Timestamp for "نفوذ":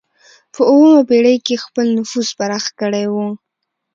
1.99-2.27